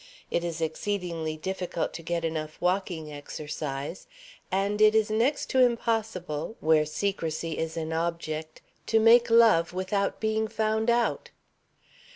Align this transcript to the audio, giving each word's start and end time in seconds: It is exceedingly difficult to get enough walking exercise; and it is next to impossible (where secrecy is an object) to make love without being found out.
It 0.31 0.43
is 0.43 0.61
exceedingly 0.61 1.37
difficult 1.37 1.93
to 1.93 2.01
get 2.01 2.25
enough 2.25 2.59
walking 2.59 3.11
exercise; 3.13 4.07
and 4.51 4.81
it 4.81 4.95
is 4.95 5.11
next 5.11 5.51
to 5.51 5.59
impossible 5.63 6.55
(where 6.59 6.87
secrecy 6.87 7.59
is 7.59 7.77
an 7.77 7.93
object) 7.93 8.61
to 8.87 8.99
make 8.99 9.29
love 9.29 9.73
without 9.73 10.19
being 10.19 10.47
found 10.47 10.89
out. 10.89 11.29